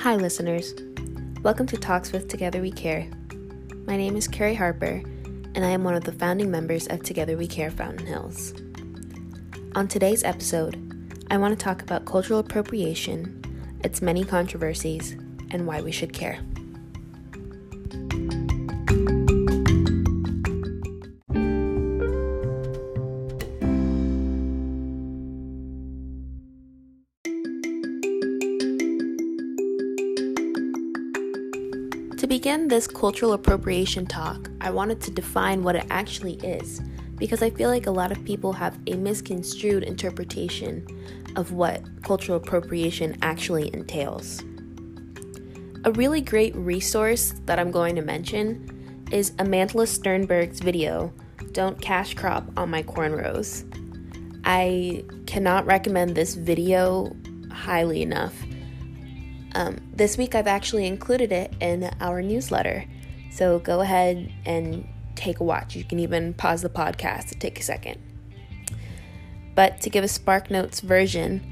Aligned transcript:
Hi, 0.00 0.16
listeners. 0.16 0.72
Welcome 1.42 1.66
to 1.66 1.76
Talks 1.76 2.10
with 2.10 2.26
Together 2.26 2.62
We 2.62 2.72
Care. 2.72 3.06
My 3.84 3.98
name 3.98 4.16
is 4.16 4.26
Carrie 4.26 4.54
Harper, 4.54 5.02
and 5.54 5.58
I 5.58 5.68
am 5.68 5.84
one 5.84 5.94
of 5.94 6.04
the 6.04 6.12
founding 6.12 6.50
members 6.50 6.86
of 6.86 7.02
Together 7.02 7.36
We 7.36 7.46
Care 7.46 7.70
Fountain 7.70 8.06
Hills. 8.06 8.54
On 9.74 9.86
today's 9.86 10.24
episode, 10.24 10.78
I 11.30 11.36
want 11.36 11.52
to 11.52 11.62
talk 11.62 11.82
about 11.82 12.06
cultural 12.06 12.40
appropriation, 12.40 13.44
its 13.84 14.00
many 14.00 14.24
controversies, 14.24 15.18
and 15.50 15.66
why 15.66 15.82
we 15.82 15.92
should 15.92 16.14
care. 16.14 16.38
This 32.70 32.86
cultural 32.86 33.32
appropriation 33.32 34.06
talk, 34.06 34.48
I 34.60 34.70
wanted 34.70 35.00
to 35.00 35.10
define 35.10 35.64
what 35.64 35.74
it 35.74 35.84
actually 35.90 36.34
is 36.34 36.80
because 37.16 37.42
I 37.42 37.50
feel 37.50 37.68
like 37.68 37.88
a 37.88 37.90
lot 37.90 38.12
of 38.12 38.24
people 38.24 38.52
have 38.52 38.78
a 38.86 38.94
misconstrued 38.94 39.82
interpretation 39.82 40.86
of 41.34 41.50
what 41.50 41.82
cultural 42.04 42.36
appropriation 42.36 43.18
actually 43.22 43.74
entails. 43.74 44.44
A 45.84 45.90
really 45.90 46.20
great 46.20 46.54
resource 46.54 47.34
that 47.46 47.58
I'm 47.58 47.72
going 47.72 47.96
to 47.96 48.02
mention 48.02 49.04
is 49.10 49.32
Amandla 49.32 49.88
Stenberg's 49.88 50.60
video, 50.60 51.12
Don't 51.50 51.80
Cash 51.80 52.14
Crop 52.14 52.56
on 52.56 52.70
My 52.70 52.84
Cornrows. 52.84 53.64
I 54.44 55.02
cannot 55.26 55.66
recommend 55.66 56.14
this 56.14 56.36
video 56.36 57.16
highly 57.50 58.02
enough 58.02 58.40
um, 59.54 59.80
this 59.92 60.16
week, 60.16 60.34
I've 60.34 60.46
actually 60.46 60.86
included 60.86 61.32
it 61.32 61.52
in 61.60 61.90
our 62.00 62.22
newsletter. 62.22 62.84
So 63.30 63.58
go 63.58 63.80
ahead 63.80 64.32
and 64.44 64.86
take 65.14 65.40
a 65.40 65.44
watch. 65.44 65.76
You 65.76 65.84
can 65.84 65.98
even 65.98 66.34
pause 66.34 66.62
the 66.62 66.68
podcast 66.68 67.28
to 67.28 67.34
take 67.34 67.58
a 67.58 67.62
second. 67.62 67.98
But 69.54 69.80
to 69.82 69.90
give 69.90 70.04
a 70.04 70.08
SparkNotes 70.08 70.80
version, 70.80 71.42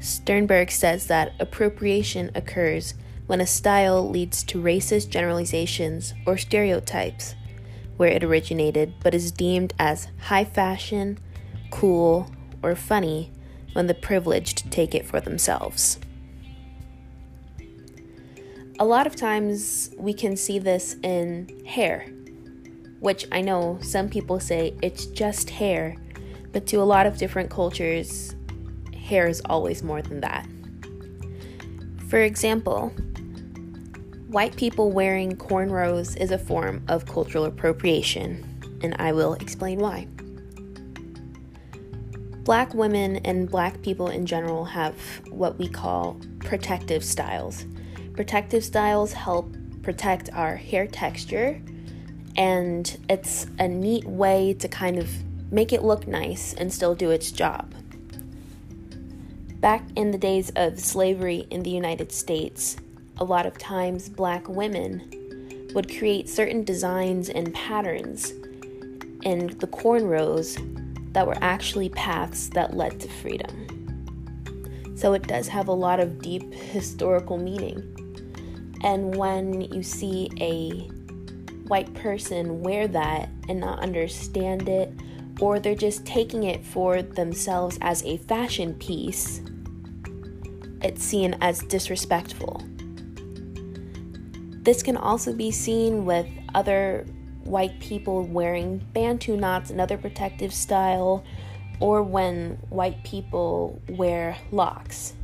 Stenberg 0.00 0.70
says 0.70 1.06
that 1.08 1.34
appropriation 1.38 2.30
occurs 2.34 2.94
when 3.26 3.40
a 3.40 3.46
style 3.46 4.08
leads 4.08 4.42
to 4.44 4.60
racist 4.60 5.10
generalizations 5.10 6.14
or 6.26 6.36
stereotypes 6.36 7.34
where 7.96 8.08
it 8.08 8.24
originated 8.24 8.94
but 9.02 9.14
is 9.14 9.30
deemed 9.30 9.74
as 9.78 10.08
high 10.22 10.44
fashion, 10.44 11.18
cool, 11.70 12.30
or 12.62 12.74
funny 12.74 13.30
when 13.74 13.86
the 13.86 13.94
privileged 13.94 14.70
take 14.72 14.94
it 14.94 15.04
for 15.04 15.20
themselves. 15.20 15.98
A 18.80 18.84
lot 18.84 19.06
of 19.06 19.14
times 19.14 19.90
we 19.98 20.14
can 20.14 20.38
see 20.38 20.58
this 20.58 20.96
in 21.02 21.66
hair, 21.66 22.06
which 23.00 23.26
I 23.30 23.42
know 23.42 23.78
some 23.82 24.08
people 24.08 24.40
say 24.40 24.74
it's 24.80 25.04
just 25.04 25.50
hair, 25.50 25.96
but 26.50 26.66
to 26.68 26.76
a 26.76 26.88
lot 26.88 27.04
of 27.04 27.18
different 27.18 27.50
cultures, 27.50 28.34
hair 28.98 29.28
is 29.28 29.42
always 29.44 29.82
more 29.82 30.00
than 30.00 30.22
that. 30.22 30.48
For 32.08 32.20
example, 32.20 32.88
white 34.28 34.56
people 34.56 34.90
wearing 34.90 35.36
cornrows 35.36 36.16
is 36.16 36.30
a 36.30 36.38
form 36.38 36.82
of 36.88 37.04
cultural 37.04 37.44
appropriation, 37.44 38.80
and 38.82 38.96
I 38.98 39.12
will 39.12 39.34
explain 39.34 39.80
why. 39.80 40.08
Black 42.44 42.72
women 42.72 43.16
and 43.26 43.46
black 43.46 43.82
people 43.82 44.08
in 44.08 44.24
general 44.24 44.64
have 44.64 44.96
what 45.28 45.58
we 45.58 45.68
call 45.68 46.18
protective 46.38 47.04
styles 47.04 47.66
Protective 48.14 48.64
styles 48.64 49.12
help 49.12 49.54
protect 49.82 50.30
our 50.32 50.56
hair 50.56 50.86
texture, 50.86 51.60
and 52.36 52.98
it's 53.08 53.46
a 53.58 53.66
neat 53.66 54.04
way 54.04 54.54
to 54.54 54.68
kind 54.68 54.98
of 54.98 55.08
make 55.52 55.72
it 55.72 55.82
look 55.82 56.06
nice 56.06 56.52
and 56.54 56.72
still 56.72 56.94
do 56.94 57.10
its 57.10 57.32
job. 57.32 57.74
Back 59.60 59.84
in 59.96 60.10
the 60.10 60.18
days 60.18 60.50
of 60.56 60.78
slavery 60.78 61.46
in 61.50 61.62
the 61.62 61.70
United 61.70 62.12
States, 62.12 62.76
a 63.18 63.24
lot 63.24 63.46
of 63.46 63.58
times 63.58 64.08
black 64.08 64.48
women 64.48 65.68
would 65.74 65.94
create 65.98 66.28
certain 66.28 66.64
designs 66.64 67.28
and 67.28 67.52
patterns 67.54 68.30
in 69.22 69.48
the 69.58 69.66
cornrows 69.66 70.56
that 71.12 71.26
were 71.26 71.36
actually 71.40 71.88
paths 71.90 72.48
that 72.50 72.76
led 72.76 72.98
to 73.00 73.08
freedom. 73.08 73.66
So 74.96 75.12
it 75.12 75.26
does 75.26 75.48
have 75.48 75.68
a 75.68 75.72
lot 75.72 76.00
of 76.00 76.22
deep 76.22 76.52
historical 76.52 77.36
meaning. 77.36 77.96
And 78.82 79.14
when 79.14 79.60
you 79.60 79.82
see 79.82 80.30
a 80.40 80.88
white 81.68 81.92
person 81.94 82.62
wear 82.62 82.88
that 82.88 83.28
and 83.48 83.60
not 83.60 83.80
understand 83.80 84.68
it, 84.68 84.92
or 85.40 85.58
they're 85.58 85.74
just 85.74 86.04
taking 86.04 86.44
it 86.44 86.64
for 86.64 87.02
themselves 87.02 87.78
as 87.80 88.02
a 88.04 88.16
fashion 88.18 88.74
piece, 88.74 89.40
it's 90.82 91.02
seen 91.02 91.36
as 91.40 91.60
disrespectful. 91.60 92.62
This 94.62 94.82
can 94.82 94.96
also 94.96 95.32
be 95.32 95.50
seen 95.50 96.04
with 96.04 96.26
other 96.54 97.06
white 97.44 97.78
people 97.80 98.24
wearing 98.24 98.78
bantu 98.92 99.36
knots, 99.36 99.70
another 99.70 99.96
protective 99.96 100.52
style, 100.52 101.24
or 101.80 102.02
when 102.02 102.58
white 102.68 103.02
people 103.04 103.80
wear 103.88 104.36
locks. 104.52 105.14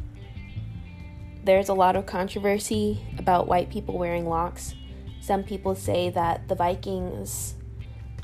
There's 1.46 1.68
a 1.68 1.74
lot 1.74 1.94
of 1.94 2.06
controversy 2.06 3.06
about 3.20 3.46
white 3.46 3.70
people 3.70 3.96
wearing 3.96 4.28
locks. 4.28 4.74
Some 5.20 5.44
people 5.44 5.76
say 5.76 6.10
that 6.10 6.48
the 6.48 6.56
Vikings, 6.56 7.54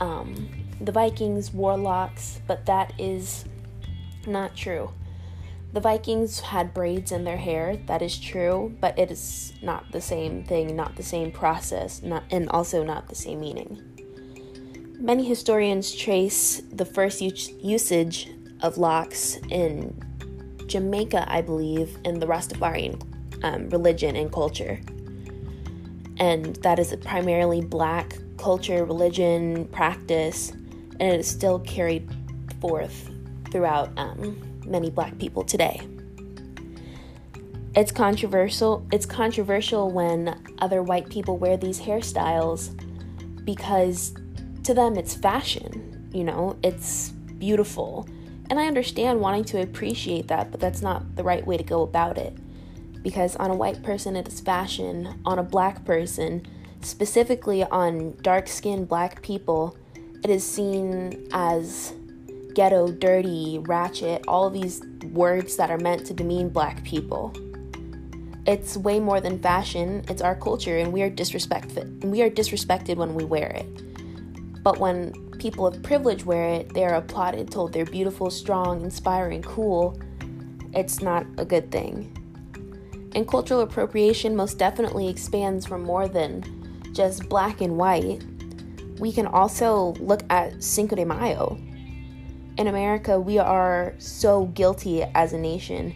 um, 0.00 0.50
the 0.80 0.90
Vikings 0.90 1.54
wore 1.54 1.76
locks, 1.76 2.40
but 2.48 2.66
that 2.66 2.92
is 2.98 3.44
not 4.26 4.56
true. 4.56 4.90
The 5.72 5.78
Vikings 5.78 6.40
had 6.40 6.74
braids 6.74 7.12
in 7.12 7.22
their 7.22 7.36
hair, 7.36 7.76
that 7.86 8.02
is 8.02 8.18
true, 8.18 8.76
but 8.80 8.98
it 8.98 9.12
is 9.12 9.52
not 9.62 9.92
the 9.92 10.00
same 10.00 10.42
thing, 10.42 10.74
not 10.74 10.96
the 10.96 11.04
same 11.04 11.30
process, 11.30 12.02
not, 12.02 12.24
and 12.32 12.48
also 12.48 12.82
not 12.82 13.08
the 13.08 13.14
same 13.14 13.38
meaning. 13.38 13.80
Many 14.98 15.24
historians 15.28 15.94
trace 15.94 16.60
the 16.72 16.84
first 16.84 17.20
usage 17.20 18.30
of 18.62 18.78
locks 18.78 19.36
in 19.48 19.94
Jamaica, 20.66 21.24
I 21.28 21.40
believe, 21.40 21.98
in 22.04 22.18
the 22.18 22.26
Rastafarian 22.26 23.11
um, 23.42 23.68
religion 23.70 24.16
and 24.16 24.32
culture. 24.32 24.80
And 26.18 26.56
that 26.56 26.78
is 26.78 26.92
a 26.92 26.96
primarily 26.96 27.60
black 27.60 28.16
culture, 28.36 28.84
religion, 28.84 29.66
practice, 29.66 30.50
and 30.50 31.02
it 31.02 31.20
is 31.20 31.28
still 31.28 31.58
carried 31.60 32.08
forth 32.60 33.10
throughout 33.50 33.90
um, 33.96 34.40
many 34.66 34.90
black 34.90 35.18
people 35.18 35.44
today. 35.44 35.80
It's 37.74 37.90
controversial. 37.90 38.86
It's 38.92 39.06
controversial 39.06 39.90
when 39.90 40.38
other 40.58 40.82
white 40.82 41.08
people 41.08 41.38
wear 41.38 41.56
these 41.56 41.80
hairstyles 41.80 42.76
because 43.44 44.14
to 44.64 44.74
them 44.74 44.96
it's 44.96 45.14
fashion, 45.14 46.10
you 46.12 46.22
know, 46.22 46.56
it's 46.62 47.10
beautiful. 47.38 48.06
And 48.50 48.60
I 48.60 48.66
understand 48.66 49.20
wanting 49.20 49.44
to 49.44 49.62
appreciate 49.62 50.28
that, 50.28 50.50
but 50.50 50.60
that's 50.60 50.82
not 50.82 51.16
the 51.16 51.24
right 51.24 51.44
way 51.46 51.56
to 51.56 51.64
go 51.64 51.82
about 51.82 52.18
it 52.18 52.36
because 53.02 53.36
on 53.36 53.50
a 53.50 53.54
white 53.54 53.82
person 53.82 54.16
it 54.16 54.28
is 54.28 54.40
fashion, 54.40 55.20
on 55.24 55.38
a 55.38 55.42
black 55.42 55.84
person, 55.84 56.46
specifically 56.80 57.64
on 57.64 58.16
dark 58.22 58.48
skinned 58.48 58.88
black 58.88 59.22
people, 59.22 59.76
it 60.22 60.30
is 60.30 60.46
seen 60.46 61.28
as 61.32 61.94
ghetto, 62.54 62.92
dirty, 62.92 63.58
ratchet, 63.62 64.24
all 64.28 64.50
these 64.50 64.82
words 65.12 65.56
that 65.56 65.70
are 65.70 65.78
meant 65.78 66.06
to 66.06 66.14
demean 66.14 66.48
black 66.48 66.84
people. 66.84 67.32
It's 68.46 68.76
way 68.76 68.98
more 68.98 69.20
than 69.20 69.40
fashion, 69.40 70.04
it's 70.08 70.22
our 70.22 70.34
culture 70.34 70.78
and 70.78 70.92
we 70.92 71.02
are 71.02 71.10
disrespected 71.10 72.02
and 72.02 72.10
we 72.10 72.22
are 72.22 72.30
disrespected 72.30 72.96
when 72.96 73.14
we 73.14 73.24
wear 73.24 73.48
it. 73.48 74.62
But 74.62 74.78
when 74.78 75.12
people 75.38 75.66
of 75.66 75.82
privilege 75.82 76.24
wear 76.24 76.48
it, 76.48 76.72
they 76.72 76.84
are 76.84 76.94
applauded, 76.94 77.50
told 77.50 77.72
they're 77.72 77.84
beautiful, 77.84 78.30
strong, 78.30 78.82
inspiring, 78.82 79.42
cool. 79.42 80.00
It's 80.72 81.02
not 81.02 81.26
a 81.38 81.44
good 81.44 81.70
thing. 81.70 82.16
And 83.14 83.28
cultural 83.28 83.60
appropriation 83.60 84.34
most 84.34 84.58
definitely 84.58 85.08
expands 85.08 85.66
from 85.66 85.82
more 85.82 86.08
than 86.08 86.90
just 86.94 87.28
black 87.28 87.60
and 87.60 87.76
white. 87.76 88.24
We 88.98 89.12
can 89.12 89.26
also 89.26 89.94
look 90.00 90.22
at 90.30 90.62
Cinco 90.62 90.96
de 90.96 91.04
Mayo. 91.04 91.58
In 92.58 92.68
America, 92.68 93.18
we 93.18 93.38
are 93.38 93.94
so 93.98 94.46
guilty 94.46 95.02
as 95.02 95.32
a 95.32 95.38
nation 95.38 95.94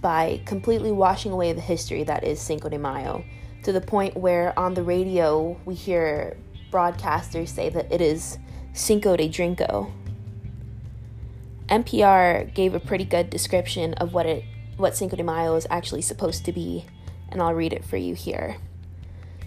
by 0.00 0.40
completely 0.46 0.92
washing 0.92 1.32
away 1.32 1.52
the 1.52 1.60
history 1.60 2.04
that 2.04 2.24
is 2.24 2.40
Cinco 2.40 2.68
de 2.68 2.78
Mayo 2.78 3.24
to 3.62 3.72
the 3.72 3.80
point 3.80 4.16
where 4.16 4.58
on 4.58 4.74
the 4.74 4.82
radio 4.82 5.58
we 5.64 5.74
hear 5.74 6.36
broadcasters 6.70 7.48
say 7.48 7.68
that 7.68 7.90
it 7.92 8.00
is 8.00 8.38
Cinco 8.72 9.16
de 9.16 9.28
Drinko. 9.28 9.90
NPR 11.68 12.54
gave 12.54 12.74
a 12.74 12.80
pretty 12.80 13.04
good 13.04 13.28
description 13.28 13.94
of 13.94 14.14
what 14.14 14.26
it 14.26 14.44
what 14.78 14.96
Cinco 14.96 15.16
de 15.16 15.22
Mayo 15.22 15.54
is 15.56 15.66
actually 15.70 16.02
supposed 16.02 16.44
to 16.46 16.52
be 16.52 16.86
and 17.28 17.42
I'll 17.42 17.54
read 17.54 17.72
it 17.72 17.84
for 17.84 17.96
you 17.96 18.14
here. 18.14 18.56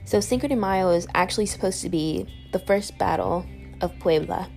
So, 0.05 0.19
Cinco 0.19 0.47
de 0.47 0.55
Mayo 0.55 0.89
is 0.89 1.07
actually 1.13 1.45
supposed 1.45 1.81
to 1.81 1.89
be 1.89 2.27
the 2.51 2.59
first 2.59 2.97
battle 2.97 3.45
of 3.81 3.97
Puebla. 3.99 4.49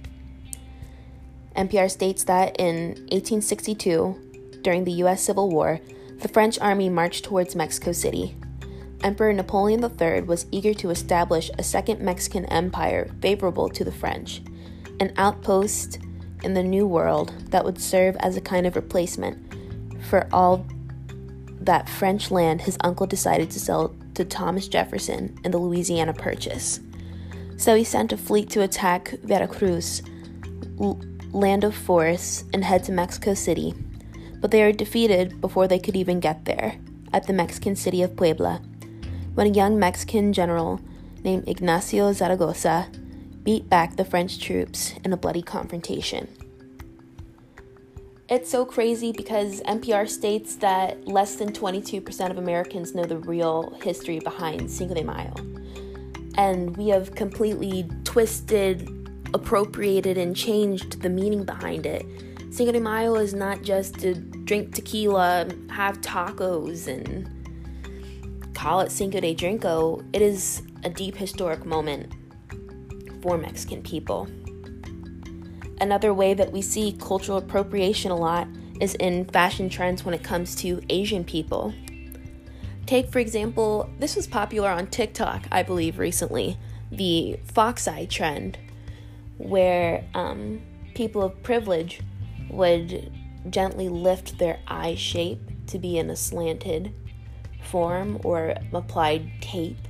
NPR 1.57 1.91
states 1.91 2.25
that 2.25 2.57
in 2.59 2.89
1862, 3.11 4.61
during 4.63 4.85
the 4.85 4.93
US 5.05 5.23
Civil 5.23 5.51
War, 5.51 5.81
the 6.21 6.29
French 6.29 6.59
army 6.59 6.89
marched 6.89 7.25
towards 7.25 7.55
Mexico 7.55 7.93
City. 7.93 8.37
Emperor 9.03 9.33
Napoleon 9.33 9.85
III 9.85 10.23
was 10.23 10.47
eager 10.51 10.73
to 10.75 10.91
establish 10.91 11.51
a 11.59 11.63
second 11.63 12.01
Mexican 12.01 12.47
empire 12.47 13.11
favorable 13.21 13.69
to 13.69 13.85
the 13.85 13.93
French, 13.93 14.43
an 14.99 15.13
outpost 15.17 15.99
in 16.43 16.55
the 16.55 16.63
New 16.63 16.87
World 16.87 17.33
that 17.51 17.65
would 17.65 17.81
serve 17.81 18.17
as 18.17 18.37
a 18.37 18.41
kind 18.41 18.67
of 18.67 18.77
replacement 18.77 19.44
for 20.15 20.29
all 20.33 20.65
that 21.59 21.89
French 21.89 22.31
land 22.31 22.61
his 22.61 22.79
uncle 22.83 23.05
decided 23.05 23.51
to 23.51 23.59
sell 23.59 23.93
to 24.15 24.25
Thomas 24.25 24.69
Jefferson 24.69 25.37
in 25.43 25.51
the 25.51 25.59
Louisiana 25.59 26.13
Purchase. 26.13 26.79
So 27.57 27.75
he 27.75 27.83
sent 27.83 28.13
a 28.13 28.17
fleet 28.17 28.49
to 28.51 28.63
attack 28.63 29.09
Veracruz, 29.25 30.03
l- 30.81 31.01
land 31.33 31.65
of 31.65 31.75
forests, 31.75 32.45
and 32.53 32.63
head 32.63 32.85
to 32.85 32.93
Mexico 32.93 33.35
City. 33.35 33.75
But 34.41 34.53
they 34.53 34.63
were 34.63 34.71
defeated 34.71 35.41
before 35.41 35.67
they 35.67 35.81
could 35.81 35.97
even 35.97 36.21
get 36.21 36.45
there, 36.45 36.79
at 37.13 37.27
the 37.27 37.33
Mexican 37.33 37.75
city 37.75 38.01
of 38.01 38.15
Puebla, 38.15 38.63
when 39.35 39.49
a 39.49 39.51
young 39.51 39.81
Mexican 39.81 40.33
general 40.33 40.81
named 41.25 41.49
Ignacio 41.49 42.13
Zaragoza 42.13 42.89
beat 43.43 43.69
back 43.69 43.97
the 43.97 44.05
French 44.05 44.39
troops 44.39 44.95
in 45.03 45.13
a 45.13 45.17
bloody 45.17 45.43
confrontation. 45.43 46.29
It's 48.27 48.51
so 48.51 48.65
crazy 48.65 49.13
because 49.13 49.61
NPR 49.63 50.09
states 50.09 50.57
that 50.57 51.07
less 51.07 51.35
than 51.35 51.53
22% 51.53 52.31
of 52.31 52.39
Americans 52.39 52.95
know 52.95 53.05
the 53.05 53.19
real 53.19 53.79
history 53.83 54.19
behind 54.19 54.71
Cinco 54.71 54.95
de 54.95 55.05
Mayo. 55.05 55.35
And 56.39 56.75
we 56.79 56.89
have 56.89 57.15
completely 57.15 57.87
twisted, 58.05 58.89
appropriated, 59.35 60.17
and 60.17 60.35
changed 60.35 61.03
the 61.03 61.11
meaning 61.11 61.45
behind 61.45 61.85
it. 61.85 62.07
Cinco 62.51 62.73
de 62.73 62.81
Mayo 62.81 63.17
is 63.17 63.35
not 63.35 63.61
just 63.61 63.99
to 63.99 64.15
drink 64.15 64.75
tequila, 64.75 65.47
have 65.69 66.01
tacos, 66.01 66.89
and 66.89 67.29
call 68.55 68.81
it 68.81 68.91
Cinco 68.91 69.21
de 69.21 69.35
Drinko. 69.35 70.03
It 70.15 70.23
is 70.23 70.63
a 70.83 70.89
deep 70.89 71.15
historic 71.15 71.67
moment 71.67 72.11
for 73.21 73.37
Mexican 73.37 73.83
people. 73.83 74.27
Another 75.81 76.15
way 76.15 76.35
that 76.35 76.53
we 76.53 76.63
see 76.63 76.93
cultural 76.93 77.39
appropriation 77.39 78.11
a 78.11 78.17
lot 78.17 78.49
is 78.81 78.95
in 78.97 79.25
fashion 79.27 79.69
trends 79.69 80.05
when 80.05 80.15
it 80.15 80.23
comes 80.23 80.55
to 80.57 80.83
Asian 80.89 81.25
people. 81.25 81.75
Take, 82.87 83.11
for 83.11 83.19
example, 83.19 83.91
this 83.99 84.15
was 84.15 84.27
popular 84.27 84.69
on 84.69 84.89
TikTok, 84.89 85.47
I 85.51 85.63
believe, 85.63 85.99
recently 85.99 86.59
the 86.93 87.39
fox 87.45 87.89
eye 87.89 88.07
trend, 88.07 88.59
where 89.39 90.05
um, 90.15 90.61
people 90.95 91.23
of 91.23 91.43
privilege 91.43 92.01
would 92.51 93.13
gently 93.51 93.89
lift 93.89 94.39
their 94.39 94.61
eye 94.69 94.95
shape 94.95 95.41
to 95.67 95.79
be 95.79 95.99
in 95.99 96.11
a 96.11 96.17
slanted 96.17 96.95
form 97.63 98.21
or 98.23 98.55
applied 98.73 99.31
tape. 99.41 99.89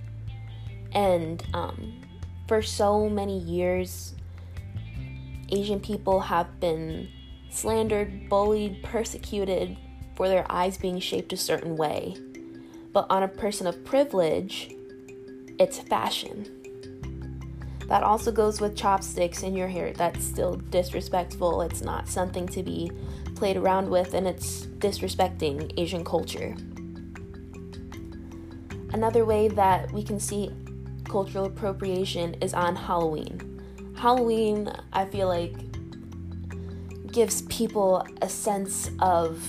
And 0.92 1.42
um, 1.52 2.00
for 2.46 2.62
so 2.62 3.08
many 3.08 3.38
years, 3.38 4.14
Asian 5.50 5.80
people 5.80 6.20
have 6.20 6.60
been 6.60 7.08
slandered, 7.50 8.28
bullied, 8.28 8.82
persecuted 8.82 9.76
for 10.16 10.28
their 10.28 10.50
eyes 10.50 10.76
being 10.76 11.00
shaped 11.00 11.32
a 11.32 11.36
certain 11.36 11.76
way. 11.76 12.16
But 12.92 13.06
on 13.10 13.22
a 13.22 13.28
person 13.28 13.66
of 13.66 13.84
privilege, 13.84 14.74
it's 15.58 15.78
fashion. 15.78 16.50
That 17.88 18.02
also 18.02 18.32
goes 18.32 18.60
with 18.60 18.76
chopsticks 18.76 19.42
in 19.42 19.54
your 19.54 19.68
hair. 19.68 19.92
That's 19.92 20.24
still 20.24 20.56
disrespectful. 20.56 21.62
It's 21.62 21.82
not 21.82 22.08
something 22.08 22.48
to 22.48 22.62
be 22.62 22.90
played 23.34 23.56
around 23.56 23.90
with, 23.90 24.14
and 24.14 24.26
it's 24.26 24.66
disrespecting 24.78 25.72
Asian 25.78 26.04
culture. 26.04 26.56
Another 28.92 29.24
way 29.24 29.48
that 29.48 29.92
we 29.92 30.02
can 30.02 30.18
see 30.18 30.50
cultural 31.08 31.46
appropriation 31.46 32.34
is 32.40 32.54
on 32.54 32.76
Halloween. 32.76 33.53
Halloween, 33.96 34.72
I 34.92 35.06
feel 35.06 35.28
like, 35.28 35.54
gives 37.12 37.42
people 37.42 38.06
a 38.22 38.28
sense 38.28 38.90
of 38.98 39.40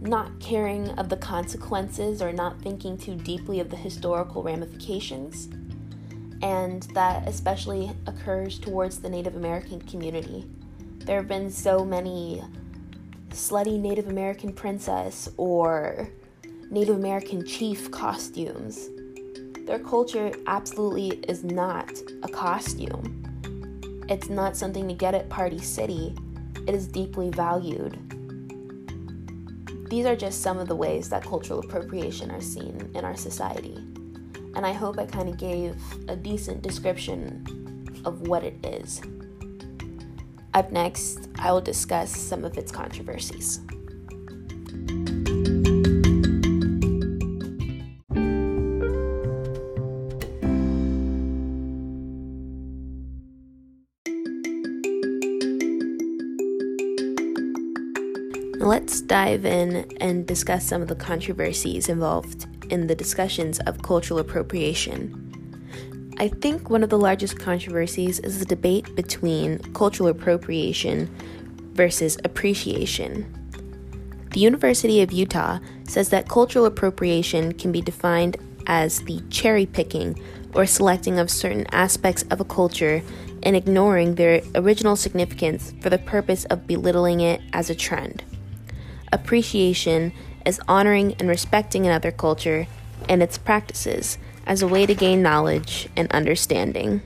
not 0.00 0.40
caring 0.40 0.90
of 0.98 1.08
the 1.08 1.16
consequences 1.16 2.20
or 2.20 2.32
not 2.32 2.60
thinking 2.60 2.98
too 2.98 3.14
deeply 3.14 3.60
of 3.60 3.70
the 3.70 3.76
historical 3.76 4.42
ramifications. 4.42 5.48
And 6.42 6.82
that 6.94 7.28
especially 7.28 7.92
occurs 8.08 8.58
towards 8.58 8.98
the 8.98 9.08
Native 9.08 9.36
American 9.36 9.80
community. 9.82 10.44
There 10.98 11.18
have 11.18 11.28
been 11.28 11.50
so 11.50 11.84
many 11.84 12.42
slutty 13.30 13.78
Native 13.78 14.08
American 14.08 14.52
princess 14.52 15.28
or 15.36 16.10
Native 16.68 16.96
American 16.96 17.46
chief 17.46 17.90
costumes 17.92 18.88
their 19.66 19.78
culture 19.78 20.32
absolutely 20.46 21.10
is 21.28 21.44
not 21.44 21.90
a 22.22 22.28
costume. 22.28 24.04
It's 24.08 24.28
not 24.28 24.56
something 24.56 24.88
to 24.88 24.94
get 24.94 25.14
at 25.14 25.28
Party 25.28 25.58
City. 25.58 26.16
It 26.66 26.74
is 26.74 26.86
deeply 26.86 27.30
valued. 27.30 27.98
These 29.88 30.06
are 30.06 30.16
just 30.16 30.42
some 30.42 30.58
of 30.58 30.68
the 30.68 30.76
ways 30.76 31.08
that 31.10 31.22
cultural 31.22 31.60
appropriation 31.60 32.30
are 32.30 32.40
seen 32.40 32.90
in 32.94 33.04
our 33.04 33.16
society. 33.16 33.76
And 34.54 34.66
I 34.66 34.72
hope 34.72 34.98
I 34.98 35.06
kind 35.06 35.28
of 35.28 35.38
gave 35.38 35.76
a 36.08 36.16
decent 36.16 36.62
description 36.62 38.02
of 38.04 38.26
what 38.28 38.42
it 38.42 38.64
is. 38.64 39.00
Up 40.54 40.72
next, 40.72 41.28
I 41.38 41.52
will 41.52 41.60
discuss 41.60 42.10
some 42.10 42.44
of 42.44 42.58
its 42.58 42.72
controversies. 42.72 43.60
Let's 58.62 59.00
dive 59.00 59.44
in 59.44 59.92
and 60.00 60.24
discuss 60.24 60.64
some 60.64 60.82
of 60.82 60.88
the 60.88 60.94
controversies 60.94 61.88
involved 61.88 62.46
in 62.70 62.86
the 62.86 62.94
discussions 62.94 63.58
of 63.66 63.82
cultural 63.82 64.20
appropriation. 64.20 66.14
I 66.20 66.28
think 66.28 66.70
one 66.70 66.84
of 66.84 66.88
the 66.88 66.96
largest 66.96 67.40
controversies 67.40 68.20
is 68.20 68.38
the 68.38 68.44
debate 68.44 68.94
between 68.94 69.58
cultural 69.74 70.10
appropriation 70.10 71.12
versus 71.72 72.16
appreciation. 72.22 73.26
The 74.30 74.38
University 74.38 75.02
of 75.02 75.10
Utah 75.10 75.58
says 75.88 76.10
that 76.10 76.28
cultural 76.28 76.66
appropriation 76.66 77.54
can 77.54 77.72
be 77.72 77.82
defined 77.82 78.36
as 78.68 79.00
the 79.00 79.20
cherry 79.28 79.66
picking 79.66 80.22
or 80.54 80.66
selecting 80.66 81.18
of 81.18 81.30
certain 81.30 81.66
aspects 81.72 82.22
of 82.30 82.40
a 82.40 82.44
culture 82.44 83.02
and 83.42 83.56
ignoring 83.56 84.14
their 84.14 84.40
original 84.54 84.94
significance 84.94 85.74
for 85.80 85.90
the 85.90 85.98
purpose 85.98 86.44
of 86.44 86.68
belittling 86.68 87.18
it 87.18 87.40
as 87.52 87.68
a 87.68 87.74
trend. 87.74 88.22
Appreciation 89.12 90.14
is 90.46 90.58
honoring 90.66 91.14
and 91.18 91.28
respecting 91.28 91.86
another 91.86 92.10
culture 92.10 92.66
and 93.10 93.22
its 93.22 93.36
practices 93.36 94.16
as 94.46 94.62
a 94.62 94.66
way 94.66 94.86
to 94.86 94.94
gain 94.94 95.20
knowledge 95.20 95.86
and 95.94 96.10
understanding. 96.12 97.02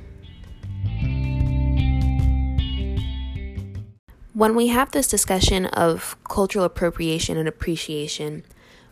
When 4.35 4.55
we 4.55 4.69
have 4.69 4.93
this 4.93 5.09
discussion 5.09 5.67
of 5.67 6.17
cultural 6.23 6.65
appropriation 6.65 7.37
and 7.37 7.49
appreciation, 7.49 8.45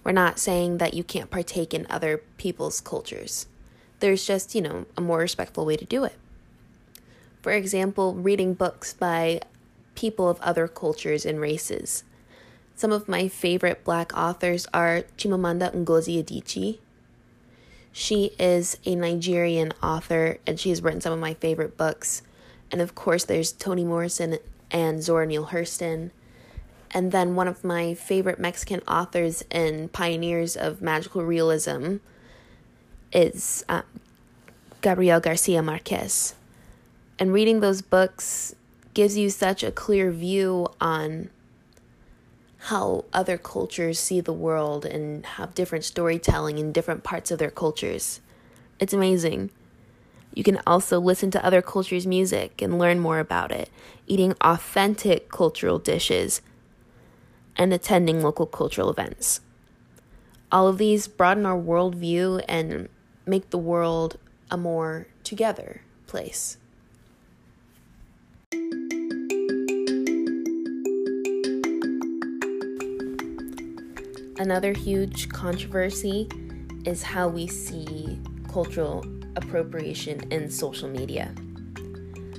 we're 0.03 0.13
not 0.13 0.41
saying 0.41 0.79
that 0.79 0.95
you 0.95 1.05
can't 1.05 1.31
partake 1.31 1.73
in 1.73 1.87
other 1.89 2.23
people's 2.37 2.81
cultures. 2.81 3.47
There's 4.01 4.27
just, 4.27 4.57
you 4.57 4.61
know, 4.61 4.87
a 4.97 5.01
more 5.01 5.19
respectful 5.19 5.65
way 5.65 5.77
to 5.77 5.85
do 5.85 6.03
it. 6.03 6.17
For 7.43 7.53
example, 7.53 8.15
reading 8.15 8.55
books 8.55 8.93
by 8.93 9.43
people 9.95 10.29
of 10.29 10.41
other 10.41 10.67
cultures 10.67 11.25
and 11.25 11.41
races 11.41 12.03
some 12.77 12.93
of 12.93 13.09
my 13.09 13.29
favorite 13.29 13.85
black 13.85 14.17
authors 14.17 14.67
are 14.75 15.05
Chimamanda 15.17 15.73
Ngozi 15.75 16.23
Adichie. 16.23 16.79
She 17.93 18.33
is 18.39 18.77
a 18.85 18.97
Nigerian 18.97 19.73
author 19.83 20.39
and 20.47 20.59
she 20.59 20.71
has 20.71 20.83
written 20.83 21.01
some 21.01 21.13
of 21.13 21.21
my 21.21 21.35
favorite 21.35 21.77
books. 21.77 22.23
And 22.73 22.81
of 22.81 22.97
course, 22.97 23.25
there's 23.25 23.53
Toni 23.53 23.85
Morrison 23.85 24.39
and 24.71 25.03
Zora 25.03 25.27
Neale 25.27 25.47
Hurston. 25.47 26.11
And 26.91 27.13
then 27.13 27.37
one 27.37 27.47
of 27.47 27.63
my 27.63 27.95
favorite 27.95 28.41
Mexican 28.41 28.81
authors 28.89 29.45
and 29.51 29.93
pioneers 29.93 30.57
of 30.57 30.83
magical 30.83 31.25
realism 31.25 31.97
is 33.13 33.65
uh, 33.69 33.83
Gabriel 34.81 35.21
Garcia 35.21 35.63
Marquez. 35.63 36.35
And 37.19 37.33
reading 37.33 37.61
those 37.61 37.83
books 37.83 38.57
gives 38.93 39.17
you 39.17 39.31
such 39.31 39.63
a 39.63 39.71
clear 39.71 40.11
view 40.11 40.69
on 40.81 41.31
how 42.65 43.05
other 43.13 43.37
cultures 43.37 44.01
see 44.01 44.23
the 44.23 44.33
world 44.33 44.87
and 44.87 45.27
have 45.27 45.55
different 45.55 45.85
storytelling 45.85 46.57
in 46.57 46.73
different 46.73 47.05
parts 47.05 47.31
of 47.31 47.39
their 47.39 47.51
cultures. 47.51 48.23
It's 48.81 48.95
amazing. 48.95 49.51
You 50.33 50.43
can 50.45 50.59
also 50.67 50.99
listen 50.99 51.31
to 51.33 51.45
other 51.45 51.61
cultures' 51.61 52.07
music 52.07 52.63
and 52.63 52.79
learn 52.79 53.01
more 53.01 53.19
about 53.19 53.53
it, 53.53 53.69
eating 54.07 54.35
authentic 54.41 55.29
cultural 55.29 55.79
dishes, 55.79 56.41
and 57.55 57.71
attending 57.71 58.23
local 58.23 58.47
cultural 58.47 58.89
events. 58.89 59.43
All 60.51 60.67
of 60.67 60.79
these 60.79 61.07
broaden 61.07 61.45
our 61.45 61.61
worldview 61.61 62.43
and 62.49 62.89
make 63.27 63.51
the 63.51 63.59
world 63.59 64.19
a 64.51 64.57
more 64.57 65.07
together 65.23 65.83
place. 66.07 66.57
Another 74.37 74.73
huge 74.73 75.29
controversy 75.29 76.29
is 76.85 77.05
how 77.05 77.29
we 77.29 77.47
see 77.47 78.21
cultural 78.49 79.05
appropriation 79.37 80.21
in 80.33 80.51
social 80.51 80.89
media. 80.89 81.33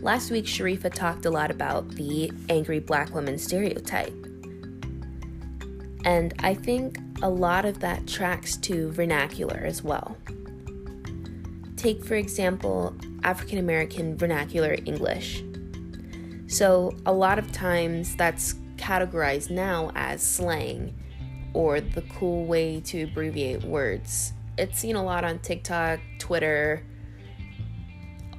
Last 0.01 0.29
week, 0.29 0.43
Sharifa 0.43 0.93
talked 0.93 1.25
a 1.25 1.29
lot 1.29 1.51
about 1.51 1.87
the 1.91 2.33
angry 2.49 2.79
black 2.79 3.13
woman 3.13 3.37
stereotype. 3.37 4.13
And 6.03 6.33
I 6.39 6.53
think 6.53 6.97
a 7.21 7.29
lot 7.29 7.63
of 7.63 7.79
that 7.79 8.05
tracks 8.07 8.57
to 8.57 8.91
vernacular 8.91 9.61
as 9.65 9.81
well. 9.81 10.17
Take, 11.77 12.03
for 12.03 12.15
example, 12.15 12.93
African 13.23 13.57
American 13.57 14.17
vernacular 14.17 14.75
English. 14.85 15.43
So, 16.47 16.95
a 17.05 17.13
lot 17.13 17.39
of 17.39 17.53
times 17.53 18.17
that's 18.17 18.55
categorized 18.75 19.49
now 19.49 19.91
as 19.95 20.21
slang 20.21 20.93
or 21.55 21.79
the 21.79 22.01
cool 22.03 22.45
way 22.45 22.81
to 22.81 23.03
abbreviate 23.03 23.63
words. 23.63 24.33
It's 24.57 24.77
seen 24.77 24.97
a 24.97 25.03
lot 25.03 25.23
on 25.23 25.39
TikTok, 25.39 26.01
Twitter, 26.19 26.85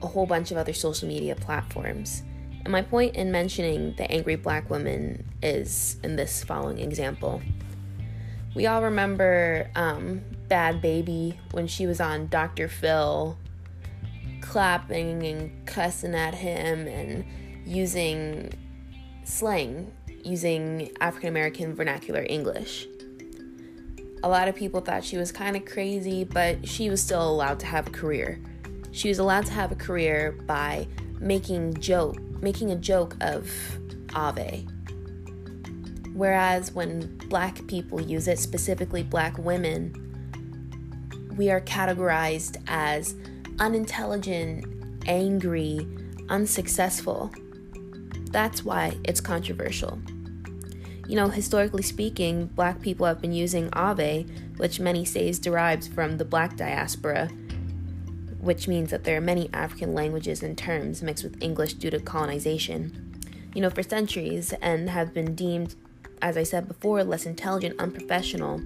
a 0.02 0.06
whole 0.06 0.26
bunch 0.26 0.50
of 0.50 0.58
other 0.58 0.74
social 0.74 1.08
media 1.08 1.34
platforms. 1.34 2.22
And 2.62 2.70
my 2.70 2.82
point 2.82 3.16
in 3.16 3.32
mentioning 3.32 3.94
the 3.96 4.08
angry 4.10 4.36
black 4.36 4.68
woman 4.68 5.24
is 5.42 5.98
in 6.04 6.16
this 6.16 6.44
following 6.44 6.78
example. 6.78 7.40
We 8.54 8.66
all 8.66 8.82
remember 8.82 9.70
um, 9.74 10.22
Bhad 10.48 10.82
Bhabie 10.82 11.36
when 11.52 11.66
she 11.66 11.86
was 11.86 12.00
on 12.00 12.28
Dr. 12.28 12.68
Phil, 12.68 13.38
clapping 14.42 15.22
and 15.22 15.66
cussing 15.66 16.14
at 16.14 16.34
him 16.34 16.86
and 16.86 17.24
using 17.64 18.52
slang, 19.24 19.90
using 20.22 20.90
African 21.00 21.30
American 21.30 21.74
vernacular 21.74 22.26
English. 22.28 22.86
A 24.22 24.28
lot 24.28 24.48
of 24.48 24.56
people 24.56 24.80
thought 24.80 25.04
she 25.04 25.18
was 25.18 25.30
kind 25.30 25.56
of 25.56 25.64
crazy, 25.64 26.24
but 26.24 26.66
she 26.66 26.90
was 26.90 27.02
still 27.02 27.28
allowed 27.28 27.60
to 27.60 27.66
have 27.66 27.86
a 27.86 27.90
career. 27.90 28.40
She 28.90 29.08
was 29.08 29.18
allowed 29.18 29.46
to 29.46 29.52
have 29.52 29.72
a 29.72 29.76
career 29.76 30.32
by 30.46 30.88
making 31.20 31.74
joke, 31.74 32.18
making 32.40 32.70
a 32.70 32.76
joke 32.76 33.14
of 33.20 33.50
AAVE. 34.08 34.66
Whereas 36.14 36.72
when 36.72 37.18
black 37.28 37.66
people 37.66 38.00
use 38.00 38.26
it, 38.26 38.38
specifically 38.38 39.02
black 39.02 39.36
women, 39.36 39.92
we 41.36 41.50
are 41.50 41.60
categorized 41.60 42.56
as 42.66 43.14
unintelligent, 43.58 44.64
angry, 45.06 45.86
unsuccessful. 46.30 47.30
That's 48.30 48.64
why 48.64 48.96
it's 49.04 49.20
controversial. 49.20 50.00
You 51.08 51.14
know, 51.14 51.28
historically 51.28 51.84
speaking, 51.84 52.46
black 52.46 52.80
people 52.80 53.06
have 53.06 53.20
been 53.20 53.32
using 53.32 53.70
AAVE, 53.70 54.58
which 54.58 54.80
many 54.80 55.04
say 55.04 55.28
is 55.28 55.38
derived 55.38 55.92
from 55.94 56.18
the 56.18 56.24
black 56.24 56.56
diaspora, 56.56 57.28
which 58.40 58.66
means 58.66 58.90
that 58.90 59.04
there 59.04 59.16
are 59.16 59.20
many 59.20 59.48
African 59.52 59.94
languages 59.94 60.42
and 60.42 60.58
terms 60.58 61.02
mixed 61.02 61.22
with 61.22 61.40
English 61.40 61.74
due 61.74 61.90
to 61.90 62.00
colonization, 62.00 63.22
you 63.54 63.60
know, 63.60 63.70
for 63.70 63.84
centuries 63.84 64.52
and 64.60 64.90
have 64.90 65.14
been 65.14 65.36
deemed, 65.36 65.76
as 66.22 66.36
I 66.36 66.42
said 66.42 66.66
before, 66.66 67.04
less 67.04 67.24
intelligent, 67.24 67.78
unprofessional, 67.78 68.60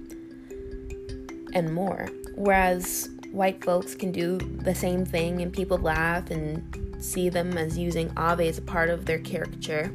and 1.53 1.75
more. 1.75 2.09
Whereas 2.37 3.11
white 3.33 3.63
folks 3.63 3.95
can 3.95 4.13
do 4.13 4.39
the 4.39 4.75
same 4.75 5.05
thing 5.05 5.43
and 5.43 5.53
people 5.53 5.77
laugh 5.77 6.31
and 6.31 7.05
see 7.05 7.29
them 7.29 7.59
as 7.59 7.77
using 7.77 8.09
AAVE 8.11 8.49
as 8.49 8.57
a 8.57 8.63
part 8.63 8.89
of 8.89 9.05
their 9.05 9.19
caricature 9.19 9.93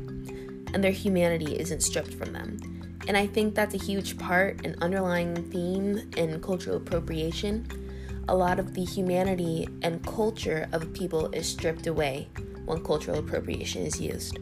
and 0.74 0.84
their 0.84 0.91
humanity 0.91 1.57
isn't 1.60 1.81
stripped 1.81 2.13
from 2.13 2.34
them. 2.34 2.60
And 3.07 3.15
I 3.15 3.27
think 3.27 3.53
that's 3.53 3.75
a 3.75 3.77
huge 3.77 4.17
part, 4.17 4.65
an 4.65 4.75
underlying 4.81 5.50
theme 5.51 6.10
in 6.17 6.41
cultural 6.41 6.77
appropriation. 6.77 7.67
A 8.27 8.36
lot 8.36 8.60
of 8.60 8.74
the 8.74 8.84
humanity 8.84 9.67
and 9.84 10.03
culture 10.05 10.67
of 10.72 10.91
people 10.93 11.27
is 11.27 11.48
stripped 11.48 11.86
away 11.86 12.27
when 12.65 12.84
cultural 12.84 13.19
appropriation 13.19 13.84
is 13.84 14.01
used. 14.01 14.39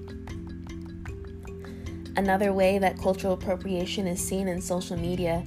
Another 2.15 2.53
way 2.53 2.77
that 2.77 2.97
cultural 2.99 3.33
appropriation 3.33 4.07
is 4.07 4.25
seen 4.25 4.47
in 4.47 4.61
social 4.61 4.95
media 4.95 5.43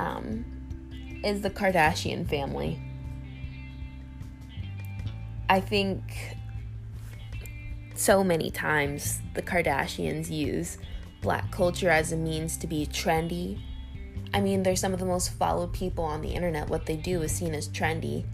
um, 0.00 0.44
is 1.22 1.42
the 1.42 1.50
Kardashian 1.50 2.28
family. 2.28 2.80
I 5.48 5.60
think 5.60 6.02
so 8.02 8.24
many 8.24 8.50
times 8.50 9.20
the 9.34 9.42
Kardashians 9.42 10.28
use 10.28 10.76
black 11.20 11.52
culture 11.52 11.88
as 11.88 12.10
a 12.10 12.16
means 12.16 12.56
to 12.56 12.66
be 12.66 12.84
trendy. 12.86 13.60
I 14.34 14.40
mean, 14.40 14.64
they're 14.64 14.74
some 14.74 14.92
of 14.92 14.98
the 14.98 15.06
most 15.06 15.30
followed 15.34 15.72
people 15.72 16.02
on 16.02 16.20
the 16.20 16.30
internet. 16.30 16.68
What 16.68 16.84
they 16.84 16.96
do 16.96 17.22
is 17.22 17.30
seen 17.30 17.54
as 17.54 17.68
trendy. 17.68 18.24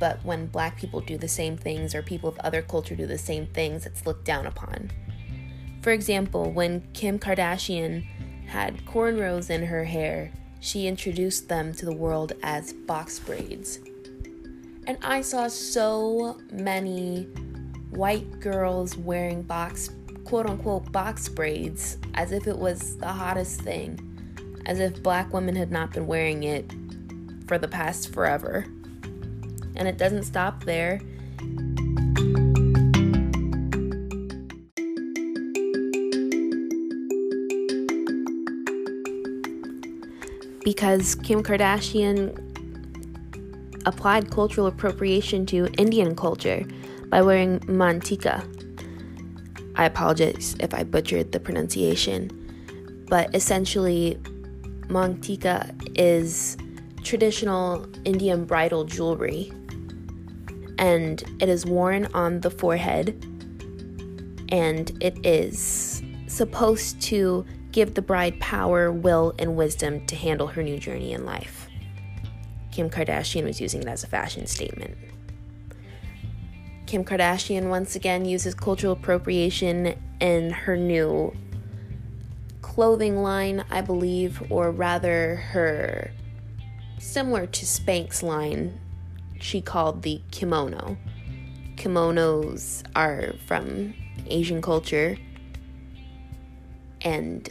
But 0.00 0.24
when 0.24 0.46
black 0.46 0.76
people 0.76 1.00
do 1.00 1.16
the 1.16 1.28
same 1.28 1.56
things 1.56 1.94
or 1.94 2.02
people 2.02 2.28
of 2.28 2.38
other 2.40 2.62
culture 2.62 2.96
do 2.96 3.06
the 3.06 3.16
same 3.16 3.46
things, 3.46 3.86
it's 3.86 4.04
looked 4.04 4.24
down 4.24 4.46
upon. 4.46 4.90
For 5.82 5.92
example, 5.92 6.50
when 6.50 6.80
Kim 6.92 7.20
Kardashian 7.20 8.04
had 8.48 8.84
cornrows 8.86 9.50
in 9.50 9.66
her 9.66 9.84
hair, 9.84 10.32
she 10.58 10.88
introduced 10.88 11.48
them 11.48 11.72
to 11.74 11.84
the 11.84 11.94
world 11.94 12.32
as 12.42 12.72
box 12.72 13.20
braids. 13.20 13.78
And 14.88 14.98
I 15.00 15.20
saw 15.20 15.46
so 15.46 16.40
many 16.50 17.28
white 17.92 18.40
girls 18.40 18.96
wearing 18.96 19.42
box, 19.42 19.90
quote 20.24 20.46
unquote, 20.46 20.90
box 20.92 21.28
braids 21.28 21.98
as 22.14 22.32
if 22.32 22.46
it 22.46 22.58
was 22.58 22.96
the 22.96 23.08
hottest 23.08 23.60
thing, 23.60 24.60
as 24.66 24.80
if 24.80 25.02
black 25.02 25.32
women 25.32 25.54
had 25.54 25.70
not 25.70 25.92
been 25.92 26.06
wearing 26.06 26.42
it 26.42 26.72
for 27.46 27.58
the 27.58 27.68
past 27.68 28.12
forever. 28.12 28.64
And 29.76 29.86
it 29.86 29.98
doesn't 29.98 30.24
stop 30.24 30.64
there. 30.64 31.00
Because 40.64 41.16
Kim 41.16 41.42
Kardashian 41.42 42.38
applied 43.84 44.30
cultural 44.30 44.68
appropriation 44.68 45.44
to 45.46 45.66
Indian 45.76 46.14
culture 46.14 46.64
by 47.12 47.20
wearing 47.20 47.60
mantika. 47.60 48.42
I 49.76 49.84
apologize 49.84 50.56
if 50.60 50.72
I 50.72 50.82
butchered 50.82 51.32
the 51.32 51.40
pronunciation, 51.40 52.30
but 53.06 53.34
essentially, 53.36 54.18
mantika 54.88 55.70
is 55.94 56.56
traditional 57.02 57.86
Indian 58.06 58.46
bridal 58.46 58.84
jewelry 58.84 59.52
and 60.78 61.22
it 61.38 61.50
is 61.50 61.66
worn 61.66 62.06
on 62.14 62.40
the 62.40 62.50
forehead 62.50 63.10
and 64.48 64.90
it 65.02 65.14
is 65.26 66.02
supposed 66.28 67.02
to 67.02 67.44
give 67.72 67.92
the 67.92 68.02
bride 68.02 68.40
power, 68.40 68.90
will, 68.90 69.34
and 69.38 69.54
wisdom 69.54 70.06
to 70.06 70.16
handle 70.16 70.46
her 70.46 70.62
new 70.62 70.78
journey 70.78 71.12
in 71.12 71.26
life. 71.26 71.68
Kim 72.70 72.88
Kardashian 72.88 73.44
was 73.44 73.60
using 73.60 73.82
it 73.82 73.88
as 73.88 74.02
a 74.02 74.06
fashion 74.06 74.46
statement. 74.46 74.96
Kim 76.92 77.06
Kardashian 77.06 77.70
once 77.70 77.96
again 77.96 78.26
uses 78.26 78.54
cultural 78.54 78.92
appropriation 78.92 79.98
in 80.20 80.50
her 80.50 80.76
new 80.76 81.34
clothing 82.60 83.22
line, 83.22 83.64
I 83.70 83.80
believe, 83.80 84.42
or 84.52 84.70
rather 84.70 85.36
her 85.36 86.10
similar 86.98 87.46
to 87.46 87.64
Spanx 87.64 88.22
line, 88.22 88.78
she 89.40 89.62
called 89.62 90.02
the 90.02 90.20
kimono. 90.32 90.98
Kimonos 91.76 92.84
are 92.94 93.36
from 93.46 93.94
Asian 94.26 94.60
culture 94.60 95.16
and 97.00 97.48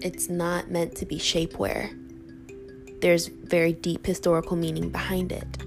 it's 0.00 0.30
not 0.30 0.70
meant 0.70 0.96
to 0.96 1.04
be 1.04 1.18
shapewear. 1.18 1.94
There's 3.02 3.26
very 3.26 3.74
deep 3.74 4.06
historical 4.06 4.56
meaning 4.56 4.88
behind 4.88 5.30
it. 5.30 5.58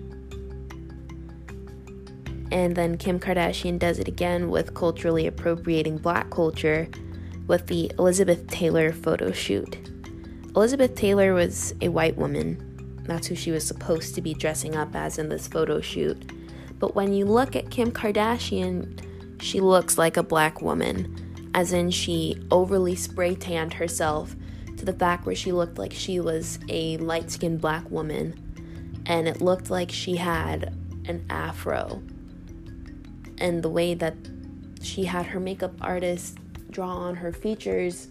And 2.53 2.75
then 2.75 2.99
Kim 2.99 3.19
Kardashian 3.19 3.79
does 3.79 3.97
it 3.97 4.07
again 4.07 4.47
with 4.51 4.75
culturally 4.75 5.25
appropriating 5.25 5.97
black 5.97 6.29
culture 6.29 6.87
with 7.47 7.65
the 7.65 7.91
Elizabeth 7.97 8.45
Taylor 8.45 8.93
photo 8.93 9.31
shoot. 9.31 9.89
Elizabeth 10.55 10.93
Taylor 10.93 11.33
was 11.33 11.73
a 11.81 11.89
white 11.89 12.15
woman. 12.15 13.01
That's 13.07 13.25
who 13.25 13.33
she 13.33 13.49
was 13.49 13.65
supposed 13.65 14.13
to 14.13 14.21
be 14.21 14.35
dressing 14.35 14.75
up 14.75 14.95
as 14.95 15.17
in 15.17 15.29
this 15.29 15.47
photo 15.47 15.81
shoot. 15.81 16.31
But 16.77 16.93
when 16.93 17.11
you 17.11 17.25
look 17.25 17.55
at 17.55 17.71
Kim 17.71 17.91
Kardashian, 17.91 19.41
she 19.41 19.59
looks 19.59 19.97
like 19.97 20.15
a 20.15 20.21
black 20.21 20.61
woman, 20.61 21.49
as 21.55 21.73
in 21.73 21.89
she 21.89 22.37
overly 22.51 22.95
spray 22.95 23.33
tanned 23.33 23.73
herself 23.73 24.35
to 24.77 24.85
the 24.85 24.93
fact 24.93 25.25
where 25.25 25.33
she 25.33 25.51
looked 25.51 25.79
like 25.79 25.91
she 25.91 26.19
was 26.19 26.59
a 26.69 26.97
light 26.97 27.31
skinned 27.31 27.61
black 27.61 27.89
woman, 27.89 28.39
and 29.07 29.27
it 29.27 29.41
looked 29.41 29.71
like 29.71 29.91
she 29.91 30.17
had 30.17 30.77
an 31.07 31.25
afro. 31.31 32.03
And 33.37 33.63
the 33.63 33.69
way 33.69 33.93
that 33.95 34.15
she 34.81 35.05
had 35.05 35.25
her 35.25 35.39
makeup 35.39 35.73
artist 35.81 36.37
draw 36.69 36.89
on 36.89 37.15
her 37.15 37.31
features, 37.31 38.07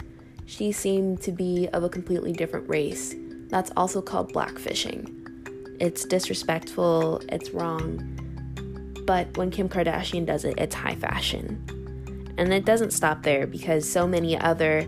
she 0.46 0.72
seemed 0.72 1.20
to 1.22 1.32
be 1.32 1.68
of 1.72 1.84
a 1.84 1.88
completely 1.88 2.32
different 2.32 2.68
race. 2.68 3.14
That's 3.48 3.70
also 3.76 4.00
called 4.00 4.32
blackfishing. 4.32 5.18
It's 5.80 6.04
disrespectful, 6.04 7.22
it's 7.28 7.50
wrong, 7.50 8.12
but 9.06 9.36
when 9.36 9.50
Kim 9.50 9.68
Kardashian 9.68 10.26
does 10.26 10.44
it, 10.44 10.54
it's 10.58 10.74
high 10.74 10.94
fashion. 10.94 12.34
And 12.38 12.52
it 12.52 12.64
doesn't 12.64 12.92
stop 12.92 13.22
there 13.22 13.46
because 13.46 13.88
so 13.88 14.06
many 14.06 14.38
other 14.38 14.86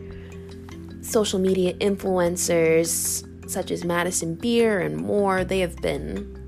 social 1.03 1.39
media 1.39 1.75
influencers, 1.75 3.51
such 3.51 3.71
as 3.71 3.85
Madison 3.85 4.35
Beer 4.35 4.81
and 4.81 4.97
more, 4.97 5.45
they 5.45 5.61
have 5.61 5.77
been 5.77 6.44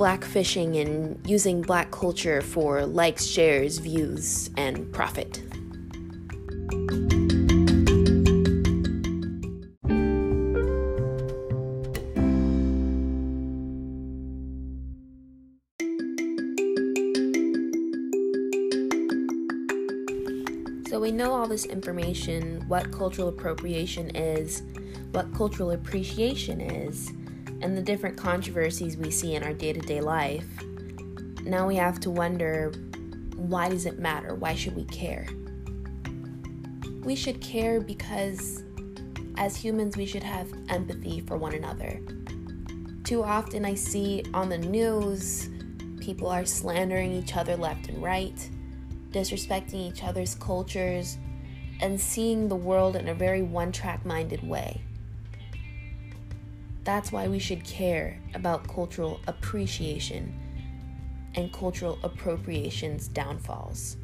blackfishing 0.00 0.80
and 0.80 1.20
using 1.28 1.60
black 1.60 1.90
culture 1.90 2.40
for 2.40 2.86
likes, 2.86 3.26
shares, 3.26 3.76
views, 3.76 4.48
and 4.56 4.90
profit. 4.94 5.42
So 20.88 20.98
we 20.98 21.12
know 21.12 21.34
all 21.34 21.46
this 21.46 21.66
information, 21.66 22.64
what 22.68 22.90
cultural 22.90 23.28
appropriation 23.28 24.16
is, 24.16 24.62
what 25.12 25.30
cultural 25.34 25.72
appreciation 25.72 26.62
is, 26.62 27.12
and 27.62 27.76
the 27.76 27.82
different 27.82 28.16
controversies 28.16 28.96
we 28.96 29.10
see 29.10 29.34
in 29.34 29.42
our 29.42 29.52
day 29.52 29.72
to 29.72 29.80
day 29.80 30.00
life. 30.00 30.46
Now 31.44 31.66
we 31.66 31.76
have 31.76 32.00
to 32.00 32.10
wonder 32.10 32.72
why 33.36 33.68
does 33.68 33.86
it 33.86 33.98
matter? 33.98 34.34
Why 34.34 34.54
should 34.54 34.76
we 34.76 34.84
care? 34.84 35.26
We 37.02 37.16
should 37.16 37.40
care 37.40 37.80
because 37.80 38.62
as 39.36 39.56
humans, 39.56 39.96
we 39.96 40.04
should 40.04 40.22
have 40.22 40.52
empathy 40.68 41.20
for 41.20 41.36
one 41.36 41.54
another. 41.54 42.00
Too 43.04 43.22
often, 43.22 43.64
I 43.64 43.74
see 43.74 44.22
on 44.34 44.48
the 44.48 44.58
news 44.58 45.48
people 45.98 46.28
are 46.28 46.44
slandering 46.44 47.12
each 47.12 47.36
other 47.36 47.56
left 47.56 47.88
and 47.88 48.02
right 48.02 48.50
disrespecting 49.12 49.74
each 49.74 50.04
other's 50.04 50.34
cultures, 50.36 51.18
and 51.80 52.00
seeing 52.00 52.48
the 52.48 52.56
world 52.56 52.96
in 52.96 53.08
a 53.08 53.14
very 53.14 53.42
one 53.42 53.72
track 53.72 54.04
minded 54.04 54.46
way. 54.46 54.80
That's 56.84 57.12
why 57.12 57.28
we 57.28 57.38
should 57.38 57.64
care 57.64 58.18
about 58.34 58.68
cultural 58.68 59.20
appreciation 59.26 60.34
and 61.34 61.52
cultural 61.52 61.98
appropriation's 62.02 63.08
downfalls. 63.08 63.96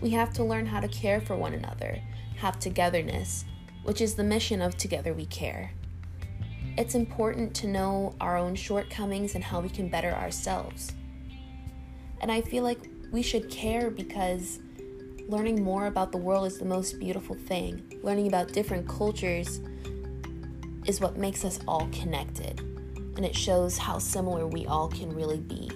We 0.00 0.10
have 0.10 0.32
to 0.34 0.44
learn 0.44 0.66
how 0.66 0.80
to 0.80 0.88
care 0.88 1.20
for 1.20 1.36
one 1.36 1.54
another, 1.54 2.00
have 2.36 2.58
togetherness, 2.58 3.44
which 3.84 4.00
is 4.00 4.14
the 4.14 4.24
mission 4.24 4.60
of 4.62 4.76
Together 4.76 5.12
We 5.12 5.26
Care. 5.26 5.72
It's 6.76 6.94
important 6.94 7.54
to 7.56 7.68
know 7.68 8.14
our 8.20 8.36
own 8.36 8.54
shortcomings 8.54 9.34
and 9.34 9.44
how 9.44 9.60
we 9.60 9.68
can 9.68 9.88
better 9.88 10.12
ourselves. 10.12 10.94
And 12.20 12.32
I 12.32 12.40
feel 12.40 12.64
like 12.64 12.78
we 13.12 13.22
should 13.22 13.50
care 13.50 13.90
because 13.90 14.60
learning 15.28 15.62
more 15.62 15.86
about 15.86 16.10
the 16.10 16.18
world 16.18 16.46
is 16.46 16.58
the 16.58 16.64
most 16.64 16.98
beautiful 16.98 17.36
thing. 17.36 18.00
Learning 18.02 18.26
about 18.26 18.52
different 18.52 18.88
cultures 18.88 19.60
is 20.86 21.00
what 21.00 21.16
makes 21.16 21.44
us 21.44 21.60
all 21.66 21.88
connected, 21.92 22.60
and 23.16 23.24
it 23.24 23.34
shows 23.36 23.78
how 23.78 23.98
similar 23.98 24.46
we 24.46 24.66
all 24.66 24.88
can 24.88 25.14
really 25.14 25.38
be. 25.38 25.70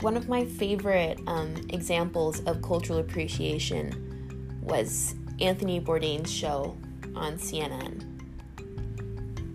One 0.00 0.16
of 0.16 0.28
my 0.28 0.46
favorite 0.46 1.20
um, 1.26 1.54
examples 1.70 2.40
of 2.44 2.62
cultural 2.62 3.00
appreciation 3.00 4.58
was 4.62 5.14
Anthony 5.40 5.80
Bourdain's 5.80 6.32
show 6.32 6.76
on 7.14 7.36
CNN. 7.36 8.06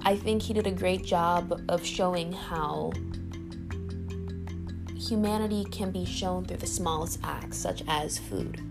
I 0.03 0.15
think 0.15 0.43
he 0.43 0.53
did 0.53 0.67
a 0.67 0.71
great 0.71 1.03
job 1.03 1.63
of 1.67 1.83
showing 1.83 2.31
how 2.31 2.91
humanity 4.95 5.65
can 5.71 5.91
be 5.91 6.05
shown 6.05 6.45
through 6.45 6.57
the 6.57 6.67
smallest 6.67 7.19
acts, 7.23 7.57
such 7.57 7.83
as 7.87 8.19
food. 8.19 8.61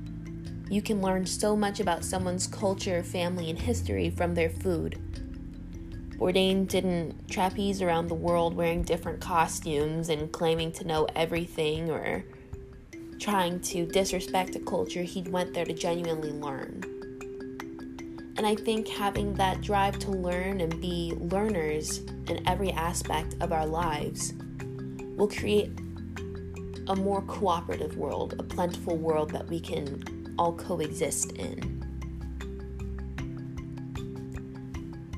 You 0.70 0.80
can 0.80 1.02
learn 1.02 1.26
so 1.26 1.54
much 1.54 1.80
about 1.80 2.04
someone's 2.04 2.46
culture, 2.46 3.02
family, 3.02 3.50
and 3.50 3.58
history 3.58 4.08
from 4.10 4.34
their 4.34 4.48
food. 4.48 4.98
Bourdain 6.16 6.66
didn't 6.66 7.28
trapeze 7.28 7.82
around 7.82 8.08
the 8.08 8.14
world 8.14 8.54
wearing 8.54 8.82
different 8.82 9.20
costumes 9.20 10.08
and 10.08 10.32
claiming 10.32 10.72
to 10.72 10.86
know 10.86 11.06
everything 11.14 11.90
or 11.90 12.24
trying 13.20 13.60
to 13.60 13.84
disrespect 13.86 14.56
a 14.56 14.60
culture. 14.60 15.02
He 15.02 15.22
went 15.22 15.52
there 15.52 15.66
to 15.66 15.74
genuinely 15.74 16.30
learn. 16.30 16.82
And 18.36 18.46
I 18.46 18.54
think 18.54 18.88
having 18.88 19.34
that 19.34 19.60
drive 19.60 19.98
to 20.00 20.10
learn 20.10 20.60
and 20.60 20.80
be 20.80 21.12
learners 21.18 21.98
in 22.28 22.42
every 22.48 22.72
aspect 22.72 23.36
of 23.40 23.52
our 23.52 23.66
lives 23.66 24.32
will 25.16 25.28
create 25.28 25.70
a 26.88 26.96
more 26.96 27.22
cooperative 27.22 27.96
world, 27.96 28.34
a 28.38 28.42
plentiful 28.42 28.96
world 28.96 29.30
that 29.30 29.46
we 29.48 29.60
can 29.60 30.23
all 30.38 30.52
coexist 30.52 31.32
in. 31.32 31.82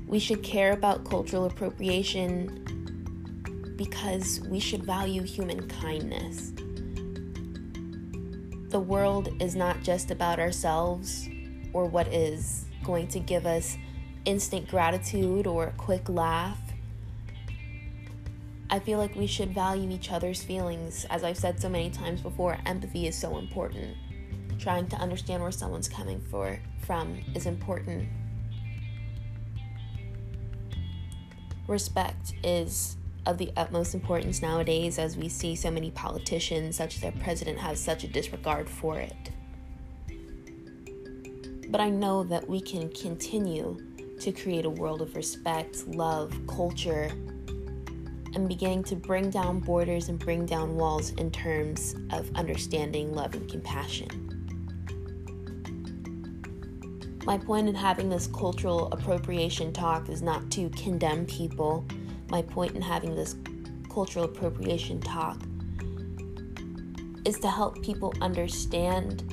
We 0.07 0.19
should 0.19 0.43
care 0.43 0.73
about 0.73 1.05
cultural 1.05 1.47
appropriation 1.47 2.63
because 3.77 4.41
we 4.49 4.61
should 4.61 4.85
value 4.85 5.23
human 5.23 5.69
kindness. 5.69 6.53
The 8.71 8.81
world 8.81 9.29
is 9.41 9.57
not 9.57 9.83
just 9.83 10.11
about 10.11 10.39
ourselves 10.39 11.29
or 11.73 11.87
what 11.87 12.09
is 12.09 12.67
going 12.85 13.09
to 13.09 13.19
give 13.21 13.47
us 13.47 13.77
instant 14.25 14.69
gratitude 14.69 15.47
or 15.47 15.69
a 15.69 15.73
quick 15.73 16.09
laugh 16.09 16.59
I 18.69 18.81
feel 18.81 18.99
like 18.99 19.15
we 19.15 19.29
should 19.29 19.55
value 19.55 19.91
each 19.91 20.11
other's 20.11 20.43
feelings. 20.43 21.07
As 21.09 21.23
I've 21.23 21.37
said 21.37 21.61
so 21.61 21.69
many 21.69 21.89
times 21.89 22.21
before, 22.21 22.59
empathy 22.67 23.07
is 23.07 23.17
so 23.17 23.39
important. 23.39 23.97
Trying 24.59 24.88
to 24.88 24.97
understand 24.97 25.42
where 25.42 25.53
someone's 25.53 25.88
coming 25.88 26.21
for, 26.21 26.59
from 26.81 27.21
is 27.35 27.47
important. 27.47 28.09
Respect 31.69 32.35
is 32.45 32.97
of 33.27 33.38
the 33.38 33.51
utmost 33.57 33.95
importance 33.95 34.40
nowadays 34.40 34.99
as 34.99 35.16
we 35.16 35.29
see 35.29 35.57
so 35.57 35.71
many 35.71 35.90
politicians, 35.90 36.77
such 36.77 36.95
as 36.95 37.01
their 37.01 37.12
president, 37.12 37.59
have 37.59 37.77
such 37.77 38.05
a 38.05 38.09
disregard 38.09 38.69
for 38.69 38.99
it. 38.99 39.31
But 41.69 41.81
I 41.81 41.90
know 41.90 42.23
that 42.25 42.49
we 42.49 42.61
can 42.61 42.88
continue 42.90 43.77
to 44.21 44.33
create 44.33 44.64
a 44.64 44.71
world 44.71 45.03
of 45.03 45.14
respect, 45.16 45.87
love, 45.88 46.33
culture, 46.47 47.11
and 48.35 48.49
beginning 48.49 48.85
to 48.85 48.97
bring 48.97 49.31
down 49.31 49.59
borders 49.61 50.09
and 50.09 50.19
bring 50.19 50.47
down 50.47 50.77
walls 50.77 51.11
in 51.11 51.31
terms 51.31 51.97
of 52.11 52.31
understanding, 52.37 53.12
love, 53.12 53.35
and 53.35 53.51
compassion. 53.51 54.26
My 57.27 57.37
point 57.37 57.69
in 57.69 57.75
having 57.75 58.09
this 58.09 58.29
cultural 58.29 58.87
appropriation 58.93 59.73
talk 59.73 60.09
is 60.09 60.23
not 60.23 60.49
to 60.53 60.71
condemn 60.71 61.27
people. 61.27 61.85
My 62.31 62.41
point 62.41 62.77
in 62.77 62.83
having 62.83 63.17
this 63.17 63.35
cultural 63.93 64.27
appropriation 64.27 65.01
talk 65.01 65.43
is 67.25 67.41
to 67.41 67.51
help 67.51 67.83
people 67.83 68.15
understand 68.21 69.25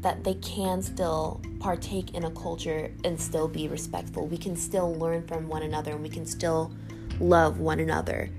that 0.00 0.22
they 0.22 0.34
can 0.34 0.80
still 0.80 1.40
partake 1.58 2.14
in 2.14 2.22
a 2.22 2.30
culture 2.30 2.92
and 3.02 3.20
still 3.20 3.48
be 3.48 3.66
respectful. 3.66 4.28
We 4.28 4.38
can 4.38 4.54
still 4.54 4.94
learn 4.94 5.26
from 5.26 5.48
one 5.48 5.62
another 5.62 5.90
and 5.90 6.02
we 6.04 6.08
can 6.08 6.24
still 6.24 6.72
love 7.18 7.58
one 7.58 7.80
another, 7.80 8.30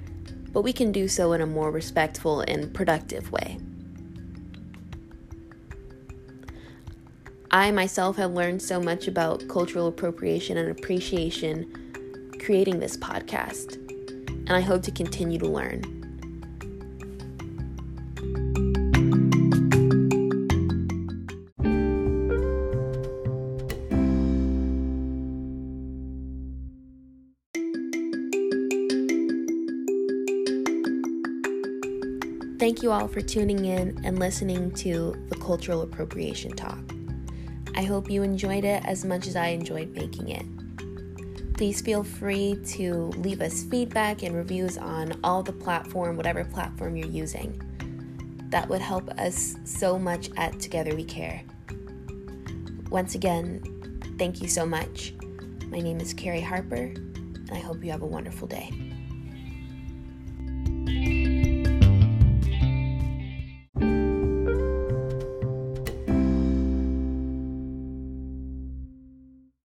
but 0.53 0.61
we 0.61 0.71
can 0.71 0.93
do 0.93 1.09
so 1.09 1.33
in 1.33 1.41
a 1.41 1.45
more 1.45 1.69
respectful 1.69 2.39
and 2.47 2.73
productive 2.73 3.29
way. 3.29 3.57
I 7.51 7.71
myself 7.71 8.17
have 8.17 8.31
learned 8.31 8.61
so 8.61 8.81
much 8.81 9.07
about 9.07 9.47
cultural 9.47 9.87
appropriation 9.87 10.57
and 10.57 10.69
appreciation 10.69 11.71
creating 12.39 12.79
this 12.79 12.97
podcast, 12.97 13.75
and 14.27 14.51
I 14.51 14.61
hope 14.61 14.83
to 14.83 14.91
continue 14.91 15.39
to 15.39 15.47
learn. 15.47 15.81
Thank 32.59 32.83
you 32.83 32.91
all 32.91 33.07
for 33.07 33.21
tuning 33.21 33.65
in 33.65 34.01
and 34.03 34.19
listening 34.19 34.71
to 34.71 35.15
the 35.29 35.35
Cultural 35.35 35.83
Appropriation 35.83 36.51
Talk. 36.51 36.96
I 37.77 37.83
hope 37.83 38.09
you 38.09 38.23
enjoyed 38.23 38.65
it 38.65 38.83
as 38.85 39.05
much 39.05 39.27
as 39.27 39.35
I 39.35 39.49
enjoyed 39.49 39.91
making 39.91 40.29
it. 40.29 41.53
Please 41.53 41.79
feel 41.79 42.03
free 42.03 42.59
to 42.69 43.13
leave 43.17 43.39
us 43.39 43.65
feedback 43.65 44.23
and 44.23 44.35
reviews 44.35 44.79
on 44.79 45.19
all 45.23 45.43
the 45.43 45.53
platform, 45.53 46.17
whatever 46.17 46.43
platform 46.43 46.95
you're 46.95 47.07
using. 47.07 47.61
That 48.49 48.67
would 48.67 48.81
help 48.81 49.07
us 49.19 49.57
so 49.63 49.99
much 49.99 50.31
at 50.37 50.59
Together 50.59 50.95
We 50.95 51.03
Care. 51.03 51.43
Once 52.89 53.13
again, 53.13 53.61
thank 54.17 54.41
you 54.41 54.47
so 54.47 54.65
much. 54.65 55.13
My 55.67 55.79
name 55.79 55.99
is 55.99 56.15
Carrie 56.15 56.41
Harper, 56.41 56.93
and 56.95 57.51
I 57.51 57.59
hope 57.59 57.83
you 57.83 57.91
have 57.91 58.01
a 58.01 58.07
wonderful 58.07 58.47
day. 58.47 58.86